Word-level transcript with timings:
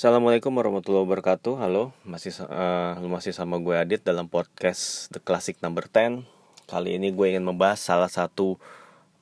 Assalamualaikum 0.00 0.56
warahmatullahi 0.56 1.04
wabarakatuh. 1.04 1.60
Halo, 1.60 1.92
masih 2.08 2.32
uh, 2.48 2.96
masih 3.04 3.36
sama 3.36 3.60
gue 3.60 3.76
Adit 3.76 4.00
dalam 4.00 4.32
podcast 4.32 5.12
The 5.12 5.20
Classic 5.20 5.52
Number 5.60 5.92
10. 5.92 6.24
Kali 6.64 6.96
ini 6.96 7.12
gue 7.12 7.36
ingin 7.36 7.44
membahas 7.44 7.84
salah 7.84 8.08
satu 8.08 8.56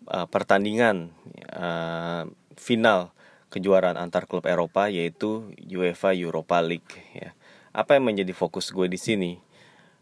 uh, 0.07 0.31
pertandingan 0.31 1.11
uh, 1.51 2.31
final 2.55 3.11
kejuaraan 3.51 3.99
antar 3.99 4.31
klub 4.31 4.47
Eropa 4.47 4.87
yaitu 4.87 5.51
UEFA 5.67 6.15
Europa 6.15 6.63
League 6.63 6.95
ya. 7.11 7.35
Apa 7.75 7.99
yang 7.99 8.15
menjadi 8.15 8.31
fokus 8.31 8.71
gue 8.71 8.87
di 8.87 9.03
sini? 9.03 9.43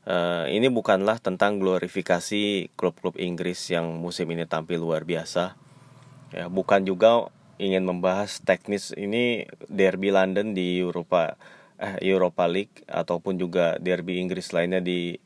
Uh, 0.04 0.44
ini 0.52 0.68
bukanlah 0.68 1.16
tentang 1.24 1.56
glorifikasi 1.56 2.68
klub-klub 2.76 3.16
Inggris 3.16 3.72
yang 3.72 3.96
musim 3.96 4.28
ini 4.28 4.44
tampil 4.44 4.84
luar 4.84 5.08
biasa. 5.08 5.56
Ya, 6.36 6.52
bukan 6.52 6.84
juga 6.84 7.32
ingin 7.56 7.84
membahas 7.84 8.40
teknis 8.44 8.92
ini 8.96 9.48
derby 9.68 10.12
London 10.12 10.52
di 10.52 10.80
Eropa 10.80 11.36
eh, 11.80 11.96
Europa 12.04 12.44
League 12.48 12.84
ataupun 12.88 13.40
juga 13.40 13.76
derby 13.80 14.20
Inggris 14.20 14.52
lainnya 14.52 14.80
di 14.80 15.16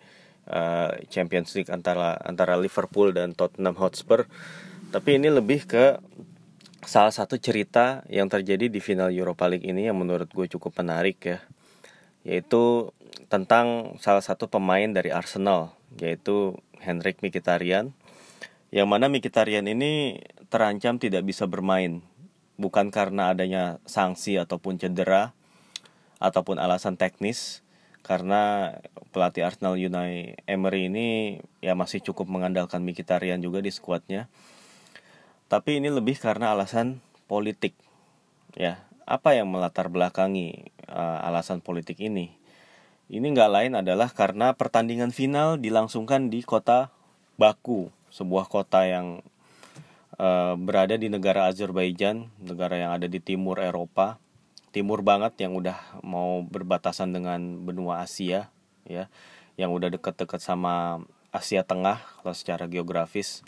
uh, 0.50 0.90
Champions 1.10 1.54
League 1.54 1.70
antara 1.70 2.18
antara 2.22 2.58
Liverpool 2.58 3.14
dan 3.14 3.34
Tottenham 3.34 3.78
Hotspur. 3.78 4.26
Tapi 4.90 5.22
ini 5.22 5.30
lebih 5.30 5.70
ke 5.70 5.98
salah 6.82 7.14
satu 7.14 7.38
cerita 7.38 8.02
yang 8.10 8.26
terjadi 8.26 8.66
di 8.66 8.80
final 8.82 9.14
Europa 9.14 9.46
League 9.46 9.66
ini 9.66 9.86
yang 9.86 9.98
menurut 9.98 10.30
gue 10.30 10.46
cukup 10.50 10.82
menarik 10.82 11.18
ya. 11.22 11.38
Yaitu 12.26 12.90
tentang 13.30 13.96
salah 14.02 14.20
satu 14.20 14.50
pemain 14.50 14.90
dari 14.90 15.14
Arsenal 15.14 15.72
yaitu 15.98 16.58
Henrik 16.82 17.22
Mkhitaryan 17.22 17.94
yang 18.70 18.86
mana 18.86 19.10
Mkhitaryan 19.10 19.66
ini 19.66 20.22
terancam 20.50 20.98
tidak 20.98 21.26
bisa 21.26 21.46
bermain 21.46 22.02
bukan 22.60 22.92
karena 22.92 23.32
adanya 23.32 23.80
sanksi 23.88 24.36
ataupun 24.36 24.76
cedera 24.76 25.32
ataupun 26.20 26.60
alasan 26.60 27.00
teknis 27.00 27.64
karena 28.04 28.76
pelatih 29.16 29.48
Arsenal 29.48 29.80
Unai 29.80 30.36
Emery 30.44 30.92
ini 30.92 31.40
ya 31.64 31.72
masih 31.72 32.04
cukup 32.04 32.28
mengandalkan 32.28 32.84
Mkhitaryan 32.84 33.40
juga 33.40 33.64
di 33.64 33.72
skuadnya. 33.72 34.28
Tapi 35.48 35.82
ini 35.82 35.88
lebih 35.88 36.20
karena 36.20 36.52
alasan 36.52 37.00
politik. 37.26 37.74
Ya, 38.54 38.84
apa 39.08 39.34
yang 39.34 39.50
melatar 39.50 39.90
belakangi 39.90 40.70
uh, 40.86 41.26
alasan 41.26 41.64
politik 41.64 41.98
ini? 41.98 42.34
Ini 43.10 43.26
nggak 43.26 43.50
lain 43.50 43.72
adalah 43.74 44.14
karena 44.14 44.54
pertandingan 44.54 45.10
final 45.10 45.58
dilangsungkan 45.58 46.30
di 46.30 46.46
kota 46.46 46.94
Baku, 47.34 47.90
sebuah 48.14 48.46
kota 48.46 48.86
yang 48.86 49.24
Eh, 50.20 50.54
berada 50.60 51.00
di 51.00 51.08
negara 51.08 51.48
Azerbaijan, 51.48 52.28
negara 52.44 52.76
yang 52.76 52.92
ada 52.92 53.08
di 53.08 53.24
timur 53.24 53.56
Eropa, 53.56 54.20
timur 54.68 55.00
banget 55.00 55.32
yang 55.40 55.56
udah 55.56 55.80
mau 56.04 56.44
berbatasan 56.44 57.16
dengan 57.16 57.64
benua 57.64 58.04
Asia, 58.04 58.52
ya, 58.84 59.08
yang 59.56 59.72
udah 59.72 59.88
deket-deket 59.88 60.44
sama 60.44 61.00
Asia 61.32 61.64
Tengah 61.64 62.04
kalau 62.20 62.36
secara 62.36 62.68
geografis. 62.68 63.40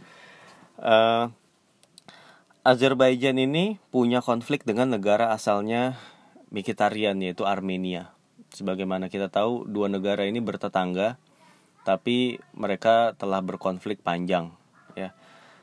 Uh, 0.81 1.29
Azerbaijan 2.65 3.37
ini 3.37 3.77
punya 3.93 4.25
konflik 4.25 4.65
dengan 4.65 4.97
negara 4.97 5.29
asalnya 5.37 6.01
Mikitarian 6.49 7.21
yaitu 7.21 7.45
Armenia. 7.45 8.17
Sebagaimana 8.49 9.13
kita 9.13 9.29
tahu, 9.29 9.69
dua 9.69 9.93
negara 9.93 10.25
ini 10.25 10.41
bertetangga, 10.41 11.21
tapi 11.85 12.41
mereka 12.57 13.13
telah 13.21 13.45
berkonflik 13.45 14.01
panjang, 14.01 14.57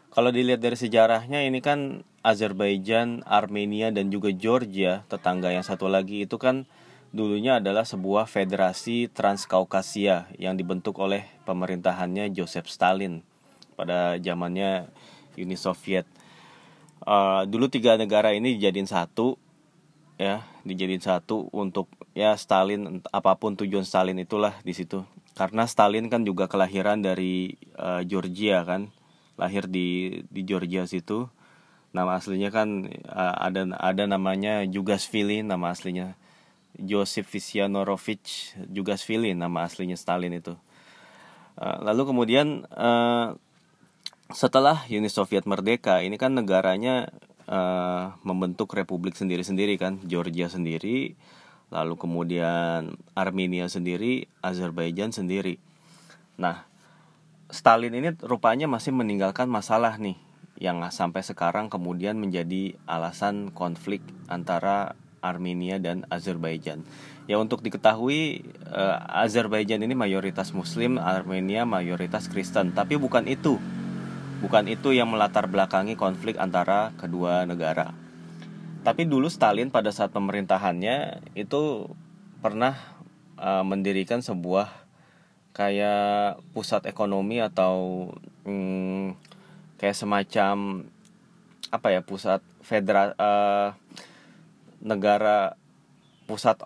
kalau 0.09 0.33
dilihat 0.33 0.61
dari 0.61 0.77
sejarahnya 0.77 1.45
ini 1.45 1.61
kan 1.61 2.01
Azerbaijan, 2.25 3.21
Armenia 3.23 3.93
dan 3.93 4.09
juga 4.09 4.33
Georgia, 4.33 5.05
tetangga 5.07 5.53
yang 5.53 5.63
satu 5.63 5.87
lagi 5.87 6.25
itu 6.25 6.35
kan 6.41 6.65
dulunya 7.09 7.57
adalah 7.57 7.85
sebuah 7.85 8.29
federasi 8.29 9.09
Transkaukasia 9.09 10.29
yang 10.37 10.57
dibentuk 10.57 10.97
oleh 10.99 11.25
pemerintahannya 11.45 12.29
Joseph 12.33 12.69
Stalin 12.69 13.21
pada 13.77 14.19
zamannya 14.19 14.89
Uni 15.39 15.55
Soviet. 15.55 16.05
Uh, 16.99 17.47
dulu 17.47 17.71
tiga 17.71 17.95
negara 17.95 18.35
ini 18.35 18.59
dijadiin 18.59 18.91
satu 18.91 19.39
ya 20.19 20.43
dijadiin 20.67 20.99
satu 20.99 21.47
untuk 21.55 21.87
ya 22.11 22.35
Stalin 22.35 22.99
apa 23.07 23.39
pun 23.39 23.55
tujuan 23.55 23.87
Stalin 23.87 24.19
itulah 24.19 24.51
di 24.67 24.75
situ 24.75 25.07
karena 25.31 25.63
Stalin 25.63 26.11
kan 26.11 26.27
juga 26.27 26.51
kelahiran 26.51 26.99
dari 26.99 27.55
uh, 27.79 28.03
Georgia 28.03 28.67
kan 28.67 28.91
lahir 29.39 29.71
di 29.71 30.21
di 30.27 30.43
Georgia 30.43 30.83
situ. 30.83 31.31
Nama 31.95 32.19
aslinya 32.19 32.51
kan 32.51 32.91
uh, 33.07 33.35
ada 33.39 33.65
ada 33.79 34.03
namanya 34.05 34.67
Jugasvili 34.67 35.41
nama 35.41 35.71
aslinya 35.73 36.19
Joseph 36.77 37.31
Visyanovich 37.31 38.53
Jugasvili 38.69 39.31
nama 39.33 39.65
aslinya 39.65 39.95
Stalin 39.95 40.35
itu. 40.35 40.53
Uh, 41.55 41.79
lalu 41.81 42.11
kemudian 42.11 42.67
uh, 42.75 43.33
setelah 44.29 44.85
Uni 44.91 45.09
Soviet 45.09 45.49
merdeka 45.49 46.03
ini 46.03 46.19
kan 46.19 46.35
negaranya 46.35 47.09
membentuk 48.21 48.77
republik 48.77 49.17
sendiri-sendiri 49.17 49.81
kan 49.81 49.97
Georgia 50.05 50.45
sendiri 50.45 51.17
lalu 51.73 51.97
kemudian 51.97 52.93
Armenia 53.17 53.65
sendiri 53.65 54.29
Azerbaijan 54.37 55.09
sendiri. 55.09 55.57
Nah 56.37 56.68
Stalin 57.49 57.97
ini 57.97 58.13
rupanya 58.21 58.69
masih 58.69 58.93
meninggalkan 58.93 59.49
masalah 59.49 59.97
nih 59.97 60.21
yang 60.61 60.85
sampai 60.93 61.25
sekarang 61.25 61.65
kemudian 61.65 62.13
menjadi 62.19 62.77
alasan 62.85 63.49
konflik 63.49 64.05
antara 64.29 64.93
Armenia 65.25 65.81
dan 65.81 66.05
Azerbaijan. 66.13 66.85
Ya 67.25 67.41
untuk 67.41 67.65
diketahui 67.65 68.45
uh, 68.69 69.01
Azerbaijan 69.25 69.81
ini 69.81 69.97
mayoritas 69.97 70.53
Muslim, 70.53 71.01
Armenia 71.01 71.65
mayoritas 71.65 72.29
Kristen, 72.29 72.75
tapi 72.75 73.01
bukan 73.01 73.25
itu. 73.25 73.57
Bukan 74.39 74.71
itu 74.71 74.95
yang 74.95 75.11
melatar 75.11 75.49
belakangi 75.51 75.99
konflik 75.99 76.39
antara 76.39 76.95
kedua 76.95 77.43
negara. 77.43 77.91
Tapi 78.85 79.03
dulu 79.03 79.27
Stalin 79.27 79.67
pada 79.67 79.91
saat 79.91 80.15
pemerintahannya 80.15 81.19
itu 81.35 81.91
pernah 82.39 82.77
uh, 83.35 83.67
mendirikan 83.67 84.23
sebuah 84.23 84.88
kayak 85.51 86.39
pusat 86.53 86.85
ekonomi 86.87 87.41
atau 87.43 88.07
hmm, 88.45 89.17
kayak 89.81 89.97
semacam 89.97 90.85
apa 91.69 91.87
ya 91.93 92.01
pusat 92.01 92.41
federal 92.65 93.13
uh, 93.17 93.75
negara 94.81 95.59
pusat 96.25 96.57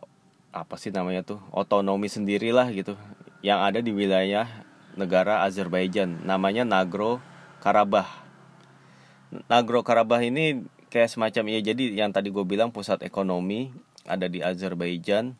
apa 0.53 0.75
sih 0.77 0.93
namanya 0.93 1.25
tuh 1.25 1.41
otonomi 1.49 2.07
sendirilah 2.07 2.69
gitu 2.71 2.93
yang 3.41 3.63
ada 3.65 3.81
di 3.81 3.89
wilayah 3.91 4.47
negara 4.93 5.41
Azerbaijan 5.43 6.23
namanya 6.23 6.63
Nagro 6.63 7.19
Karabah 7.59 8.07
Nagro 9.49 9.81
Karabah 9.81 10.21
ini 10.21 10.61
kayak 10.93 11.09
semacam 11.09 11.57
ya 11.57 11.59
jadi 11.73 12.05
yang 12.05 12.13
tadi 12.13 12.29
gue 12.29 12.45
bilang 12.45 12.69
pusat 12.69 13.01
ekonomi 13.01 13.73
ada 14.05 14.27
di 14.27 14.43
Azerbaijan 14.43 15.35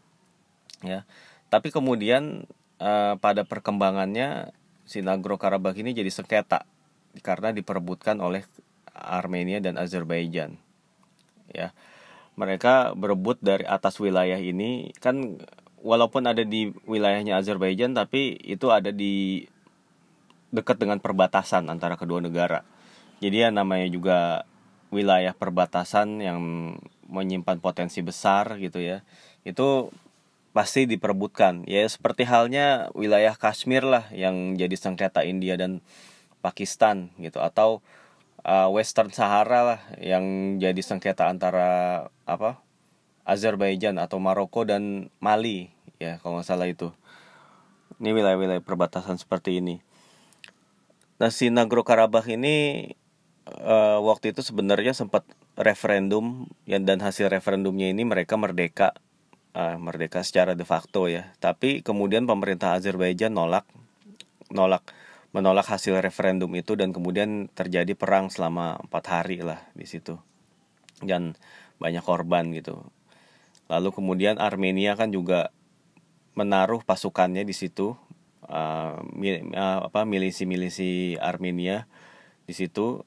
ya. 0.84 1.08
Tapi 1.52 1.70
kemudian 1.70 2.50
uh, 2.80 3.20
pada 3.20 3.44
perkembangannya 3.46 4.54
si 4.84 5.02
Nagorno 5.02 5.40
Karabakh 5.40 5.78
ini 5.80 5.96
jadi 5.96 6.10
sengketa 6.10 6.66
karena 7.22 7.54
diperebutkan 7.54 8.18
oleh 8.20 8.46
Armenia 8.94 9.62
dan 9.62 9.78
Azerbaijan. 9.78 10.58
Ya. 11.50 11.74
Mereka 12.34 12.98
berebut 12.98 13.38
dari 13.46 13.62
atas 13.70 14.02
wilayah 14.02 14.42
ini 14.42 14.90
kan 14.98 15.38
walaupun 15.86 16.26
ada 16.26 16.42
di 16.42 16.74
wilayahnya 16.90 17.38
Azerbaijan 17.38 17.94
tapi 17.94 18.42
itu 18.42 18.74
ada 18.74 18.90
di 18.90 19.46
dekat 20.50 20.82
dengan 20.82 20.98
perbatasan 20.98 21.70
antara 21.70 21.94
kedua 21.94 22.22
negara. 22.22 22.66
Jadi 23.22 23.46
ya 23.46 23.50
namanya 23.54 23.90
juga 23.90 24.18
wilayah 24.90 25.34
perbatasan 25.34 26.22
yang 26.22 26.40
menyimpan 27.10 27.62
potensi 27.62 28.02
besar 28.02 28.58
gitu 28.58 28.82
ya. 28.82 29.06
Itu 29.46 29.94
pasti 30.54 30.86
diperebutkan. 30.86 31.66
Ya 31.66 31.84
seperti 31.90 32.24
halnya 32.30 32.94
wilayah 32.94 33.34
Kashmir 33.34 33.84
lah 33.84 34.08
yang 34.14 34.54
jadi 34.54 34.74
sengketa 34.78 35.26
India 35.26 35.58
dan 35.58 35.82
Pakistan 36.40 37.10
gitu. 37.18 37.42
Atau 37.42 37.82
uh, 38.46 38.70
Western 38.70 39.10
Sahara 39.10 39.66
lah 39.66 39.82
yang 39.98 40.58
jadi 40.62 40.80
sengketa 40.80 41.28
antara 41.28 42.08
apa 42.30 42.62
Azerbaijan 43.26 43.98
atau 43.98 44.22
Maroko 44.22 44.64
dan 44.64 45.10
Mali. 45.18 45.74
Ya 45.98 46.22
kalau 46.22 46.40
nggak 46.40 46.48
salah 46.48 46.70
itu. 46.70 46.94
Ini 47.98 48.14
wilayah-wilayah 48.14 48.64
perbatasan 48.64 49.18
seperti 49.18 49.60
ini. 49.60 49.82
Nah 51.18 51.30
si 51.34 51.50
Nagro 51.50 51.82
Karabakh 51.82 52.30
ini 52.30 52.90
uh, 53.48 54.00
waktu 54.04 54.36
itu 54.36 54.44
sebenarnya 54.44 54.94
sempat 54.94 55.24
referendum 55.56 56.50
yang 56.66 56.84
dan 56.84 57.00
hasil 57.00 57.30
referendumnya 57.30 57.94
ini 57.94 58.04
mereka 58.04 58.36
merdeka 58.36 58.98
uh, 59.56 59.78
merdeka 59.80 60.22
secara 60.26 60.54
de 60.58 60.66
facto 60.66 61.08
ya. 61.10 61.34
Tapi 61.42 61.86
kemudian 61.86 62.26
pemerintah 62.30 62.78
Azerbaijan 62.78 63.34
nolak 63.34 63.66
nolak 64.54 64.86
menolak 65.34 65.66
hasil 65.66 65.98
referendum 65.98 66.54
itu 66.54 66.78
dan 66.78 66.94
kemudian 66.94 67.50
terjadi 67.58 67.98
perang 67.98 68.30
selama 68.30 68.78
empat 68.86 69.04
hari 69.10 69.42
lah 69.42 69.66
di 69.74 69.90
situ 69.90 70.22
dan 71.02 71.34
banyak 71.82 72.06
korban 72.06 72.54
gitu. 72.54 72.86
lalu 73.72 73.90
kemudian 73.96 74.38
Armenia 74.38 74.94
kan 74.94 75.10
juga 75.10 75.50
menaruh 76.38 76.84
pasukannya 76.86 77.42
di 77.48 77.56
situ 77.56 77.98
uh, 78.46 79.02
mil, 79.16 79.50
uh, 79.56 79.88
apa 79.88 80.06
milisi-milisi 80.06 81.18
Armenia 81.18 81.90
di 82.46 82.54
situ 82.54 83.02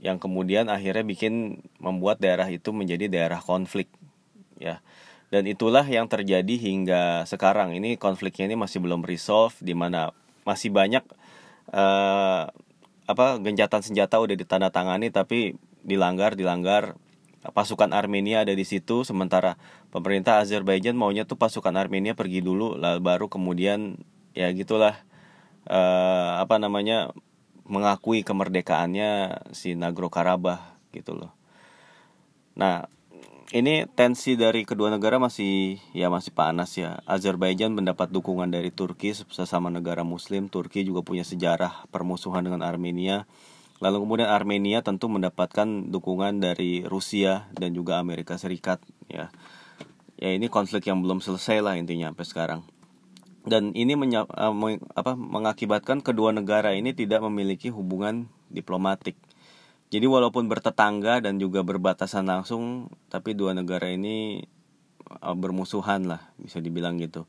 yang 0.00 0.16
kemudian 0.18 0.72
akhirnya 0.72 1.04
bikin 1.04 1.62
membuat 1.78 2.18
daerah 2.18 2.48
itu 2.50 2.72
menjadi 2.72 3.06
daerah 3.06 3.38
konflik 3.38 3.86
ya 4.58 4.82
dan 5.28 5.44
itulah 5.44 5.84
yang 5.84 6.08
terjadi 6.08 6.54
hingga 6.56 7.28
sekarang 7.28 7.76
ini 7.76 8.00
konfliknya 8.00 8.48
ini 8.48 8.56
masih 8.56 8.80
belum 8.80 9.04
resolve 9.04 9.56
di 9.60 9.76
mana 9.76 10.16
masih 10.48 10.72
banyak 10.72 11.04
uh, 11.72 12.48
apa 13.08 13.26
gencatan 13.40 13.84
senjata 13.84 14.20
udah 14.20 14.36
ditandatangani 14.36 15.12
tapi 15.12 15.56
dilanggar 15.84 16.36
dilanggar 16.36 16.96
pasukan 17.52 17.92
Armenia 17.96 18.44
ada 18.44 18.52
di 18.52 18.64
situ 18.64 19.04
sementara 19.04 19.56
pemerintah 19.88 20.40
Azerbaijan 20.40 20.96
maunya 20.96 21.24
tuh 21.24 21.40
pasukan 21.40 21.72
Armenia 21.76 22.12
pergi 22.12 22.44
dulu 22.44 22.76
lalu 22.76 23.00
baru 23.00 23.26
kemudian 23.32 24.00
ya 24.36 24.52
gitulah 24.52 25.00
uh, 25.68 26.40
apa 26.40 26.60
namanya 26.60 27.12
mengakui 27.68 28.24
kemerdekaannya 28.24 29.44
si 29.52 29.76
Nagro 29.76 30.08
Karabah 30.08 30.80
gitu 30.90 31.12
loh. 31.14 31.36
Nah, 32.56 32.88
ini 33.54 33.88
tensi 33.96 34.36
dari 34.36 34.68
kedua 34.68 34.92
negara 34.92 35.16
masih 35.16 35.80
ya 35.96 36.12
masih 36.12 36.32
panas 36.36 36.76
ya. 36.76 37.00
Azerbaijan 37.08 37.72
mendapat 37.72 38.12
dukungan 38.12 38.52
dari 38.52 38.68
Turki 38.68 39.12
sesama 39.14 39.72
negara 39.72 40.04
muslim. 40.04 40.52
Turki 40.52 40.84
juga 40.84 41.00
punya 41.00 41.24
sejarah 41.24 41.88
permusuhan 41.88 42.44
dengan 42.44 42.60
Armenia 42.60 43.24
Lalu 43.78 43.96
kemudian 44.02 44.30
Armenia 44.30 44.82
tentu 44.82 45.06
mendapatkan 45.06 45.66
dukungan 45.90 46.42
dari 46.42 46.82
Rusia 46.82 47.46
dan 47.54 47.74
juga 47.78 48.02
Amerika 48.02 48.34
Serikat 48.34 48.82
ya. 49.06 49.30
Ya 50.18 50.34
ini 50.34 50.50
konflik 50.50 50.90
yang 50.90 50.98
belum 50.98 51.22
selesai 51.22 51.62
lah 51.62 51.78
intinya 51.78 52.10
sampai 52.10 52.26
sekarang. 52.26 52.60
Dan 53.46 53.70
ini 53.78 53.94
menya, 53.94 54.26
uh, 54.26 54.50
meng, 54.50 54.82
apa, 54.98 55.14
mengakibatkan 55.14 56.02
kedua 56.02 56.34
negara 56.34 56.74
ini 56.74 56.90
tidak 56.90 57.22
memiliki 57.22 57.70
hubungan 57.70 58.26
diplomatik. 58.50 59.14
Jadi 59.88 60.04
walaupun 60.04 60.52
bertetangga 60.52 61.24
dan 61.24 61.40
juga 61.40 61.64
berbatasan 61.64 62.28
langsung, 62.28 62.92
tapi 63.08 63.32
dua 63.32 63.56
negara 63.56 63.88
ini 63.88 64.44
uh, 65.08 65.32
bermusuhan 65.32 66.04
lah 66.04 66.28
bisa 66.36 66.60
dibilang 66.60 67.00
gitu. 67.00 67.24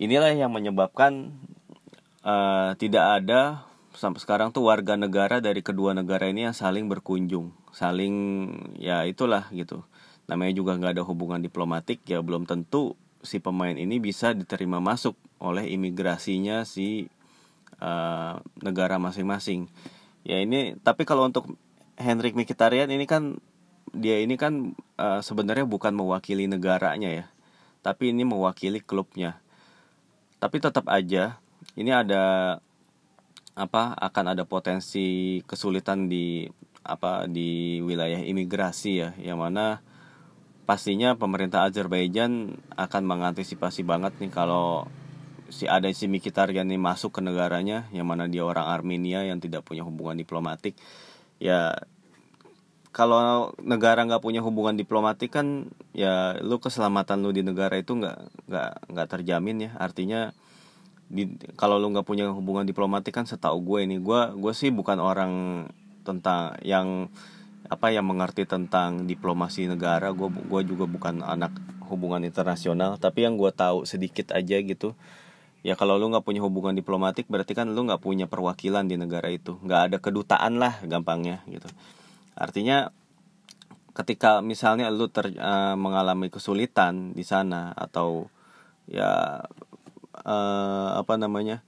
Inilah 0.00 0.32
yang 0.32 0.48
menyebabkan 0.48 1.36
uh, 2.24 2.72
tidak 2.80 3.20
ada 3.20 3.68
sampai 3.98 4.22
sekarang 4.22 4.54
tuh 4.54 4.70
warga 4.70 4.94
negara 4.94 5.42
dari 5.42 5.58
kedua 5.58 5.90
negara 5.90 6.30
ini 6.30 6.46
yang 6.46 6.54
saling 6.54 6.86
berkunjung 6.86 7.50
saling 7.74 8.14
ya 8.78 9.02
itulah 9.02 9.50
gitu 9.50 9.82
namanya 10.30 10.54
juga 10.54 10.78
nggak 10.78 10.94
ada 10.94 11.04
hubungan 11.04 11.42
diplomatik 11.42 12.06
ya 12.06 12.22
belum 12.22 12.46
tentu 12.46 12.94
si 13.26 13.42
pemain 13.42 13.74
ini 13.74 13.98
bisa 13.98 14.38
diterima 14.38 14.78
masuk 14.78 15.18
oleh 15.42 15.66
imigrasinya 15.74 16.62
si 16.62 17.10
uh, 17.82 18.38
negara 18.62 19.02
masing-masing 19.02 19.66
ya 20.28 20.44
ini 20.44 20.76
tapi 20.84 21.08
kalau 21.08 21.24
untuk 21.24 21.56
Henrik 21.98 22.36
Mkhitaryan 22.38 22.92
ini 22.92 23.08
kan 23.08 23.40
dia 23.90 24.20
ini 24.20 24.36
kan 24.36 24.76
uh, 25.00 25.20
sebenarnya 25.24 25.64
bukan 25.64 25.96
mewakili 25.96 26.46
negaranya 26.46 27.10
ya. 27.10 27.26
Tapi 27.80 28.12
ini 28.12 28.22
mewakili 28.22 28.84
klubnya. 28.84 29.40
Tapi 30.38 30.62
tetap 30.62 30.86
aja 30.86 31.40
ini 31.74 31.90
ada 31.90 32.58
apa 33.58 33.98
akan 33.98 34.38
ada 34.38 34.46
potensi 34.46 35.40
kesulitan 35.42 36.06
di 36.06 36.46
apa 36.86 37.26
di 37.26 37.80
wilayah 37.82 38.22
imigrasi 38.22 38.92
ya. 39.00 39.10
Yang 39.18 39.38
mana 39.38 39.66
pastinya 40.68 41.16
pemerintah 41.16 41.66
Azerbaijan 41.66 42.60
akan 42.76 43.02
mengantisipasi 43.08 43.82
banget 43.82 44.14
nih 44.20 44.30
kalau 44.30 44.86
si 45.48 45.64
ada 45.64 45.88
si 45.90 46.06
Mkhitaryan 46.08 46.68
ini 46.68 46.76
masuk 46.80 47.18
ke 47.18 47.20
negaranya 47.24 47.88
yang 47.90 48.08
mana 48.08 48.28
dia 48.28 48.44
orang 48.44 48.68
Armenia 48.68 49.24
yang 49.24 49.40
tidak 49.40 49.64
punya 49.64 49.82
hubungan 49.84 50.16
diplomatik. 50.16 50.76
Ya 51.40 51.88
kalau 52.92 53.52
negara 53.60 54.04
nggak 54.04 54.24
punya 54.24 54.40
hubungan 54.40 54.76
diplomatik 54.76 55.30
kan 55.32 55.70
ya 55.92 56.36
lu 56.40 56.58
keselamatan 56.58 57.20
lu 57.20 57.30
di 57.30 57.44
negara 57.44 57.76
itu 57.76 57.96
nggak 57.96 58.48
nggak 58.48 58.72
nggak 58.92 59.08
terjamin 59.08 59.68
ya. 59.68 59.70
Artinya 59.76 60.32
di 61.08 61.24
kalau 61.56 61.80
lu 61.80 61.88
nggak 61.92 62.04
punya 62.04 62.28
hubungan 62.28 62.68
diplomatik 62.68 63.16
kan 63.16 63.24
setahu 63.24 63.64
gue 63.64 63.78
ini 63.88 63.96
gue 64.00 64.20
gue 64.36 64.52
sih 64.52 64.68
bukan 64.68 65.00
orang 65.00 65.32
tentang 66.04 66.56
yang 66.64 67.08
apa 67.68 67.92
yang 67.92 68.04
mengerti 68.08 68.44
tentang 68.44 69.08
diplomasi 69.08 69.68
negara. 69.68 70.12
Gue 70.12 70.28
gue 70.28 70.60
juga 70.68 70.84
bukan 70.84 71.24
anak 71.24 71.56
hubungan 71.88 72.20
internasional. 72.24 73.00
Tapi 73.00 73.24
yang 73.24 73.40
gue 73.40 73.48
tahu 73.52 73.88
sedikit 73.88 74.36
aja 74.36 74.60
gitu 74.60 74.92
ya 75.68 75.76
kalau 75.76 76.00
lu 76.00 76.08
nggak 76.08 76.24
punya 76.24 76.40
hubungan 76.40 76.72
diplomatik 76.72 77.28
berarti 77.28 77.52
kan 77.52 77.68
lu 77.68 77.84
nggak 77.84 78.00
punya 78.00 78.24
perwakilan 78.24 78.88
di 78.88 78.96
negara 78.96 79.28
itu. 79.28 79.60
Nggak 79.60 79.80
ada 79.92 79.96
kedutaan 80.00 80.56
lah 80.56 80.80
gampangnya 80.88 81.44
gitu. 81.44 81.68
Artinya 82.32 82.88
ketika 83.92 84.40
misalnya 84.40 84.88
lu 84.88 85.12
ter, 85.12 85.36
uh, 85.36 85.76
mengalami 85.76 86.32
kesulitan 86.32 87.12
di 87.12 87.20
sana 87.20 87.76
atau 87.76 88.32
ya 88.88 89.44
uh, 90.24 90.90
apa 90.96 91.14
namanya 91.20 91.60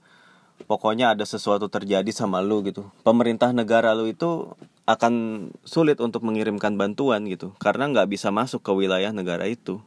pokoknya 0.65 1.13
ada 1.13 1.21
sesuatu 1.29 1.69
terjadi 1.69 2.09
sama 2.09 2.41
lu 2.41 2.65
gitu. 2.65 2.89
Pemerintah 3.05 3.53
negara 3.53 3.93
lu 3.93 4.09
itu 4.09 4.57
akan 4.89 5.13
sulit 5.61 6.01
untuk 6.01 6.25
mengirimkan 6.25 6.73
bantuan 6.73 7.29
gitu. 7.29 7.53
Karena 7.61 7.85
nggak 7.85 8.09
bisa 8.09 8.33
masuk 8.33 8.65
ke 8.65 8.73
wilayah 8.73 9.13
negara 9.13 9.45
itu 9.45 9.77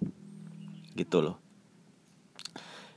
gitu 0.94 1.18
loh 1.18 1.43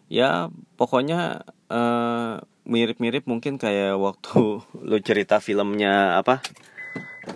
ya 0.07 0.51
pokoknya 0.79 1.47
uh, 1.71 2.39
mirip-mirip 2.67 3.23
mungkin 3.27 3.59
kayak 3.59 3.95
waktu 3.95 4.63
lu 4.89 4.97
cerita 5.03 5.39
filmnya 5.39 6.19
apa 6.19 6.43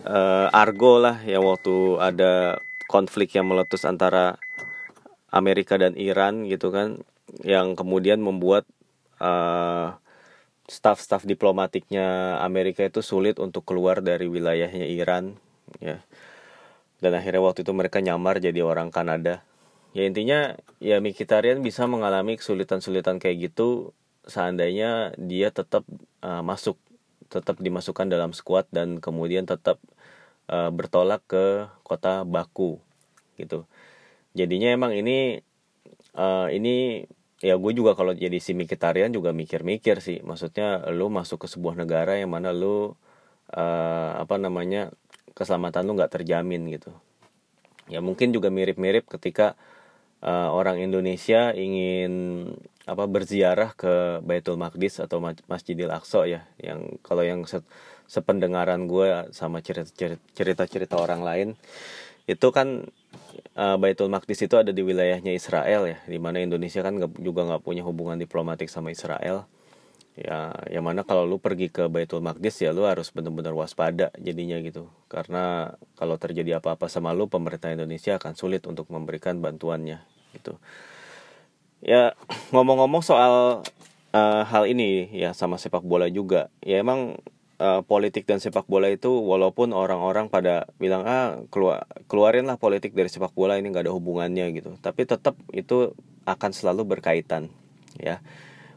uh, 0.08 0.48
Argo 0.52 1.00
lah 1.00 1.20
ya 1.24 1.40
waktu 1.40 2.00
ada 2.00 2.60
konflik 2.92 3.32
yang 3.36 3.48
meletus 3.48 3.88
antara 3.88 4.36
Amerika 5.32 5.80
dan 5.80 5.96
Iran 5.96 6.44
gitu 6.48 6.76
kan 6.76 7.04
yang 7.48 7.80
kemudian 7.80 8.20
membuat 8.20 8.68
uh, 9.24 9.96
staf-staf 10.68 11.24
diplomatiknya 11.24 12.40
Amerika 12.44 12.84
itu 12.84 13.00
sulit 13.00 13.40
untuk 13.40 13.64
keluar 13.64 14.04
dari 14.04 14.28
wilayahnya 14.28 14.88
Iran 14.88 15.40
ya. 15.80 16.04
Dan 17.02 17.18
akhirnya 17.18 17.42
waktu 17.42 17.66
itu 17.66 17.74
mereka 17.74 17.98
nyamar 17.98 18.38
jadi 18.38 18.62
orang 18.62 18.94
Kanada 18.94 19.42
ya 19.92 20.04
intinya 20.08 20.56
ya 20.80 21.04
Mikitarian 21.04 21.60
bisa 21.60 21.84
mengalami 21.88 22.40
kesulitan-kesulitan 22.40 23.20
kayak 23.20 23.52
gitu 23.52 23.92
seandainya 24.24 25.12
dia 25.20 25.52
tetap 25.52 25.84
uh, 26.24 26.46
masuk 26.46 26.80
tetap 27.32 27.60
dimasukkan 27.64 28.12
dalam 28.12 28.36
skuad 28.36 28.68
dan 28.76 29.00
kemudian 29.00 29.48
tetap 29.48 29.80
uh, 30.52 30.68
bertolak 30.70 31.24
ke 31.28 31.68
kota 31.88 32.28
Baku 32.28 32.80
gitu. 33.40 33.64
Jadinya 34.36 34.72
emang 34.76 34.92
ini 34.96 35.40
uh, 36.16 36.48
ini 36.52 37.08
ya 37.42 37.58
gue 37.58 37.72
juga 37.74 37.98
kalau 37.98 38.14
jadi 38.14 38.38
si 38.38 38.52
Mikitarian 38.52 39.12
juga 39.16 39.32
mikir-mikir 39.32 40.04
sih. 40.04 40.20
Maksudnya 40.22 40.92
lu 40.92 41.08
masuk 41.08 41.44
ke 41.44 41.48
sebuah 41.48 41.80
negara 41.80 42.20
yang 42.20 42.32
mana 42.32 42.52
lu 42.52 42.94
uh, 43.56 44.12
apa 44.20 44.36
namanya 44.36 44.92
keselamatan 45.34 45.88
lu 45.88 45.96
nggak 45.96 46.22
terjamin 46.22 46.68
gitu. 46.68 46.92
Ya 47.88 48.00
mungkin 48.04 48.32
juga 48.36 48.52
mirip-mirip 48.52 49.08
ketika 49.08 49.56
uh, 50.22 50.50
orang 50.54 50.82
Indonesia 50.82 51.54
ingin 51.54 52.46
apa 52.90 53.06
berziarah 53.06 53.78
ke 53.78 54.26
Baitul 54.26 54.58
Maqdis 54.58 54.98
atau 55.02 55.22
Masjidil 55.22 55.94
Aqsa 55.94 56.26
ya 56.26 56.50
yang 56.58 56.98
kalau 57.06 57.22
yang 57.22 57.46
se 57.46 57.62
sependengaran 58.10 58.92
gue 58.92 59.32
sama 59.32 59.64
cerita-cerita 59.64 61.00
orang 61.00 61.22
lain 61.24 61.50
itu 62.28 62.48
kan 62.52 62.86
uh, 63.58 63.78
Baitul 63.80 64.12
Maqdis 64.12 64.46
itu 64.46 64.56
ada 64.56 64.72
di 64.72 64.82
wilayahnya 64.84 65.34
Israel 65.34 65.90
ya, 65.90 65.98
di 66.06 66.20
mana 66.22 66.40
Indonesia 66.40 66.84
kan 66.86 66.98
juga 67.20 67.42
nggak 67.48 67.64
punya 67.64 67.84
hubungan 67.84 68.20
diplomatik 68.20 68.70
sama 68.70 68.94
Israel. 68.94 69.48
Ya, 70.12 70.52
yang 70.68 70.84
mana 70.84 71.08
kalau 71.08 71.24
lu 71.24 71.40
pergi 71.40 71.72
ke 71.72 71.88
Baitul 71.88 72.20
Maqdis 72.20 72.60
ya 72.60 72.76
lu 72.76 72.84
harus 72.84 73.16
benar-benar 73.16 73.56
waspada 73.56 74.12
jadinya 74.20 74.60
gitu. 74.60 74.92
Karena 75.08 75.72
kalau 75.96 76.20
terjadi 76.20 76.60
apa-apa 76.60 76.92
sama 76.92 77.16
lu, 77.16 77.32
pemerintah 77.32 77.72
Indonesia 77.72 78.20
akan 78.20 78.36
sulit 78.36 78.68
untuk 78.68 78.92
memberikan 78.92 79.40
bantuannya 79.40 80.04
gitu. 80.42 80.58
Ya, 81.82 82.18
ngomong-ngomong 82.50 83.06
soal 83.06 83.66
uh, 84.14 84.44
hal 84.46 84.64
ini 84.70 85.10
ya 85.14 85.38
sama 85.38 85.62
sepak 85.62 85.86
bola 85.86 86.10
juga. 86.10 86.50
Ya 86.66 86.82
emang 86.82 87.22
uh, 87.62 87.82
politik 87.86 88.26
dan 88.26 88.42
sepak 88.42 88.66
bola 88.66 88.90
itu 88.90 89.10
walaupun 89.10 89.74
orang-orang 89.74 90.28
pada 90.28 90.66
bilang 90.82 91.06
ah 91.06 91.38
keluar 91.54 91.86
keluarin 92.10 92.50
lah 92.50 92.58
politik 92.58 92.98
dari 92.98 93.08
sepak 93.08 93.34
bola 93.38 93.58
ini 93.58 93.70
nggak 93.70 93.90
ada 93.90 93.94
hubungannya 93.94 94.50
gitu. 94.58 94.78
Tapi 94.82 95.06
tetap 95.06 95.38
itu 95.54 95.94
akan 96.26 96.52
selalu 96.54 96.98
berkaitan 96.98 97.54
ya. 97.98 98.22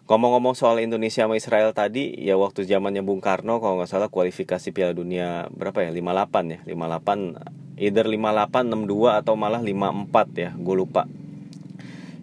Ngomong-ngomong 0.05 0.53
soal 0.53 0.85
Indonesia 0.85 1.25
sama 1.25 1.41
Israel 1.41 1.73
tadi 1.73 2.13
ya 2.21 2.37
waktu 2.37 2.69
zamannya 2.69 3.01
Bung 3.01 3.25
Karno 3.25 3.57
kalau 3.57 3.81
nggak 3.81 3.89
salah 3.89 4.13
kualifikasi 4.13 4.69
Piala 4.77 4.93
Dunia 4.93 5.49
berapa 5.49 5.81
ya? 5.81 5.97
58 5.97 6.53
ya? 6.53 6.61
58 6.69 7.81
either 7.81 8.05
58 8.05 8.69
62 8.69 9.21
atau 9.25 9.35
malah 9.35 9.65
54 9.65 10.29
ya 10.37 10.51
gue 10.53 10.77
lupa 10.77 11.09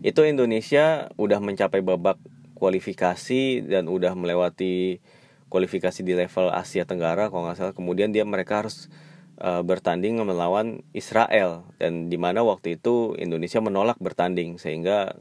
itu 0.01 0.25
Indonesia 0.25 1.13
udah 1.17 1.37
mencapai 1.37 1.85
babak 1.85 2.17
kualifikasi 2.57 3.65
dan 3.65 3.89
udah 3.89 4.13
melewati 4.17 5.01
kualifikasi 5.49 6.01
di 6.01 6.13
level 6.13 6.53
Asia 6.53 6.85
Tenggara 6.85 7.29
kalau 7.29 7.49
nggak 7.49 7.57
salah. 7.57 7.75
Kemudian 7.77 8.09
dia 8.13 8.25
mereka 8.25 8.65
harus 8.65 8.89
uh, 9.41 9.61
bertanding 9.61 10.21
melawan 10.21 10.81
Israel. 10.93 11.65
Dan 11.77 12.09
di 12.09 12.17
mana 12.17 12.41
waktu 12.41 12.81
itu 12.81 13.13
Indonesia 13.17 13.61
menolak 13.61 13.97
bertanding 14.01 14.57
sehingga 14.57 15.17